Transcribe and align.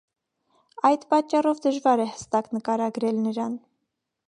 Այդ 0.89 1.05
պատճառով 1.13 1.61
դժվար 1.67 2.03
է 2.05 2.09
հստակ 2.15 2.51
նկարագրել 2.59 3.23
նրան։ 3.29 3.63